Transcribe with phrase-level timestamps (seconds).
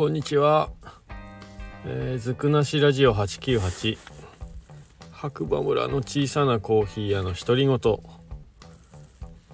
[0.00, 0.70] こんにちは。
[1.84, 3.98] えー、ずくなしラジオ898
[5.10, 7.78] 白馬村の小さなコーヒー屋の独り言。
[7.78, 8.02] と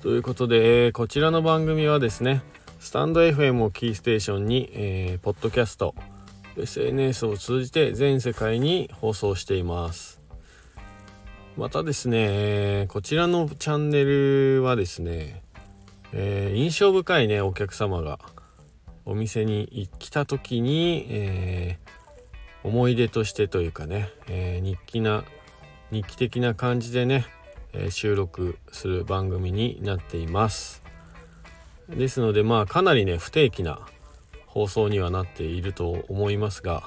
[0.04, 2.42] いうことで、えー、こちらの番組はですね
[2.78, 5.96] スタンド FM をキーステーションに、えー、ポッドキャスト
[6.56, 10.22] SNS を通じて全世界に放送しています。
[11.56, 15.42] またですねこちらのチャンネルはですね、
[16.12, 18.20] えー、印象深いねお客様が。
[19.06, 25.24] お店に来た時に、えー、思い出としてというかね、えー、日記な
[25.92, 27.24] 日記的な感じでね、
[27.72, 30.82] え収録する番組になっています。
[31.88, 33.78] ですのでまあかなりね不定期な
[34.46, 36.82] 放送にはなっていると思いますが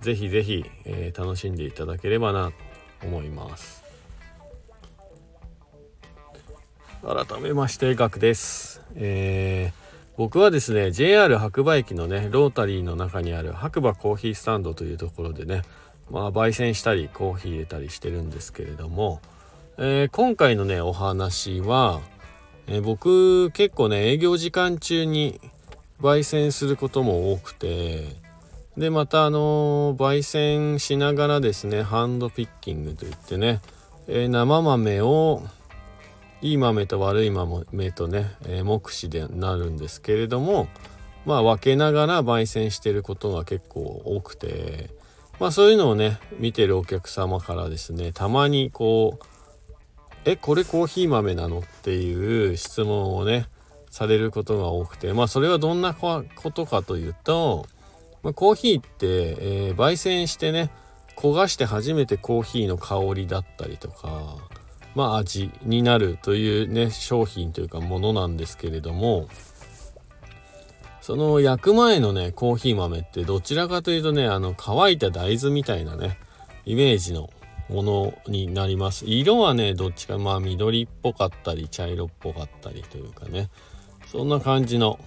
[0.00, 2.50] 是非是非、え楽しんでいただければな
[3.00, 3.84] と思います。
[7.02, 9.81] 改めましてガクです、えー
[10.16, 15.62] 僕はですね JR 白馬駅のねロータリーの中にある白馬コーヒースタンドというところでね
[16.10, 19.20] まあ焙煎したりコーヒー入れたりしてるんですけれども、
[19.78, 22.00] えー、今回のねお話は、
[22.66, 25.40] えー、僕結構ね営業時間中に
[26.00, 28.08] 焙煎することも多くて
[28.76, 33.60] でまたあのー、焙煎しながらですねハンドピッキングといってね、
[34.08, 35.42] え生豆を
[36.42, 40.68] いい豆と悪い豆とね、えー、目視でなるんですけれども
[41.24, 44.90] まあ分けながら焙煎してることが結構多くて
[45.38, 49.24] まあそういうのをね見てるお客様からですねたまにこう
[50.26, 53.46] 「えこれコーヒー豆なの?」っていう質問をね
[53.88, 57.66] されることが多くてまあそれはどんなことかというと、
[58.24, 60.70] まあ、コーヒーって、えー、焙煎してね
[61.16, 64.38] 焦がして初めてコーヒーの香りだったりとか
[64.94, 69.28] まあ、味になるというね商品というかものなんですけれども
[71.00, 76.18] その焼く前のねコーヒー豆ってどちらかというとねあの乾いた大豆みたいなね
[76.64, 77.30] イメージの
[77.68, 79.04] ものになります。
[79.06, 83.50] 色はねどっちかまあ緑っぽかったり茶色っぽかったりというかね
[84.06, 85.00] そんな感じの、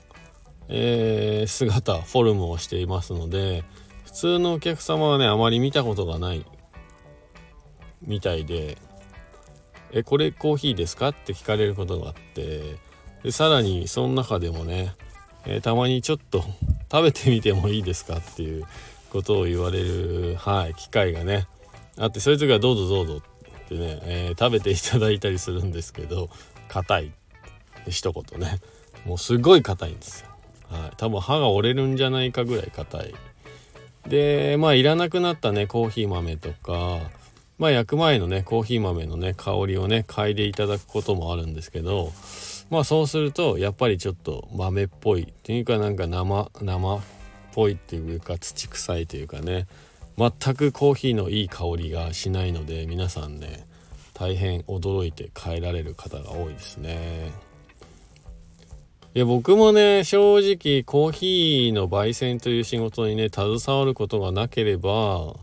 [0.67, 3.63] えー、姿フォルムをしていますので
[4.03, 6.45] 普通のお客様はねあまり見たことがない
[8.01, 8.77] みたいで
[9.95, 12.75] えこれコーヒーですか?」って聞かれることがあって
[13.23, 14.93] でさらにその中でもね、
[15.47, 16.43] え、たまにちょっと
[16.91, 18.17] 食べてみてもいいですか？
[18.17, 18.65] っていう
[19.09, 21.47] ことを言われる、はい、機会がね
[21.97, 23.17] あってそういう時は「どうぞどうぞ」
[23.65, 26.29] ってね、えー、食べていただいたりするんですけど
[26.67, 27.11] 硬い。
[27.89, 28.59] 一言ね。
[29.05, 30.29] もうすごい硬いんですよ、
[30.69, 33.13] はい、多分歯が折れるんじゃないかぐらい硬い。
[34.07, 36.99] でまあいらなくなったねコーヒー豆とか。
[37.57, 42.11] まあ焼く前のねコーヒー豆のね香りをね嗅いでいただくこともあるんですけど
[42.69, 46.99] まあそうするとやっぱりちょっと豆っぽいっていうかなんか生生っ
[47.53, 49.67] ぽいっていうか土臭いというかね
[50.17, 53.65] 全くコーヒーのいい香りがしないので皆さんね
[54.13, 57.33] 大変驚いて帰られる方が多いですね。
[59.13, 65.35] いや僕もね正直コーヒーの焙煎という仕事にね携わることがなければ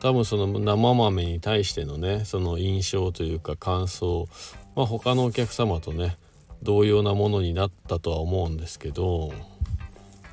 [0.00, 4.28] 多分その生豆に対してのねその印象というか感想
[4.76, 6.16] まあ他のお客様とね
[6.62, 9.32] 同様なものになったとは思うんですけど、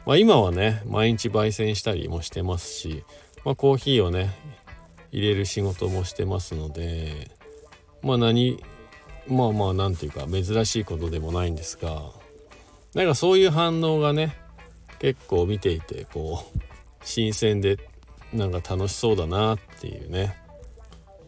[0.05, 3.03] まあ、今はね毎日焙煎したりもしてますし、
[3.43, 4.31] まあ、コーヒーをね
[5.11, 7.31] 入れる仕事もしてますので
[8.01, 8.61] まあ何
[9.27, 12.11] まあまあ何て言うか珍しいことでもないんですが
[12.93, 14.35] なんかそういう反応がね
[14.99, 16.59] 結構見ていてこう
[17.03, 17.77] 新鮮で
[18.35, 20.35] なんか楽しそうだなっていうね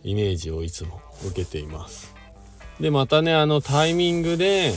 [0.03, 2.15] イメージをいつも受けています。
[2.79, 4.73] でまたねあのタイミングで、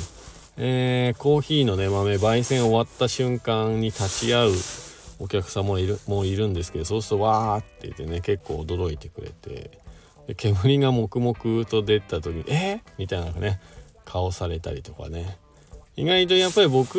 [0.57, 4.55] えー、コーヒーのね豆焙煎終わった瞬間に立ち会う
[5.19, 9.79] お客さんもいるもういるんですけどそうするとわーって言ってね結構驚いてくれて
[10.27, 13.61] で煙が黙々と出た時に「えー、みたいなね
[14.07, 15.39] 顔されたりとかね。
[15.97, 16.95] 意外とやっぱり僕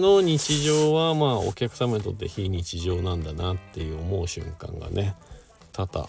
[0.00, 5.14] の日常はまあお客様にとって非日常なんだなっていう思う瞬間がね
[5.72, 6.08] 多々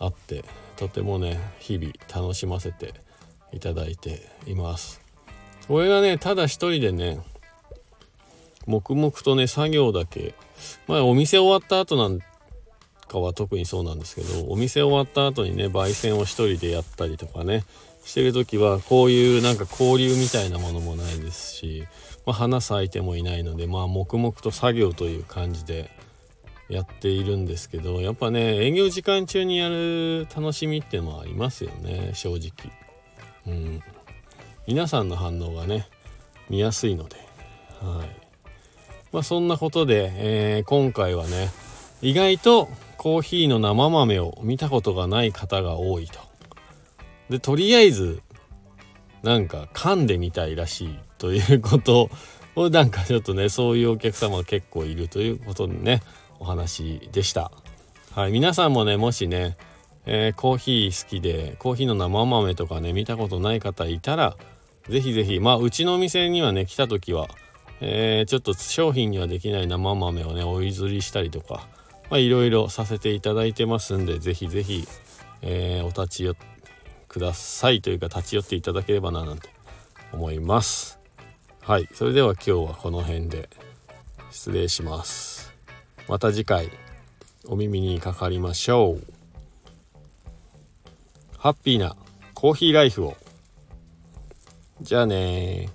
[0.00, 0.44] あって
[0.76, 2.94] とてもね日々楽しませて
[3.52, 5.00] いただいています。
[5.68, 7.20] これがねただ一人でね
[8.66, 10.34] 黙々とね作業だけ
[10.86, 12.20] まあお店終わった後なん
[13.06, 17.64] かは特にそうなんですけどお店終わった後にね焙煎を一人でやったりとかね
[18.04, 21.86] してる時はこういうなんか交流みたいなものもないですし、
[22.26, 25.90] まあ、花咲いてもいないのでまあ黙々と作業という感じで
[26.68, 32.72] やっているんですけどやっぱね営業時間中にやる楽しみっていうのはありますよね正直。
[33.46, 33.82] うん、
[34.66, 35.86] 皆さんの反応がね
[36.48, 37.16] 見やすいので、
[37.80, 38.08] はい、
[39.12, 41.50] まあ、そんなことで、えー、今回はね
[42.00, 46.33] 意外とコーヒーの生豆を見たことがない方が多いと。
[47.30, 48.20] でとりあえず
[49.22, 52.10] なんか噛んでみたいらしいということ
[52.56, 56.02] をなんかちょっとねそういうお客様が結構いるということでね
[56.38, 57.50] お話でした。
[58.12, 59.56] はい、皆さんもねもしね、
[60.06, 64.36] えー、コーヒー好きでコーヒーの生豆とかね見たことない方いたら
[64.88, 67.28] 是非是非まあうちのお店にはね来た時は、
[67.80, 71.66] えー、ちょっと商品にはできない生豆をねお譲りしたりとか
[72.12, 74.86] いろいろさせていただいてますんで是非是非、
[75.42, 76.53] え、お立ち寄って
[77.14, 79.48] くださいというか立ち寄っていただければななんて
[80.12, 80.98] 思います。
[81.60, 81.88] はい。
[81.94, 83.48] それでは今日はこの辺で
[84.32, 85.54] 失礼します。
[86.08, 86.72] また次回
[87.46, 89.02] お耳にかかりましょう。
[91.38, 91.94] ハッピーな
[92.34, 93.16] コーヒーライフを。
[94.80, 95.68] じゃあね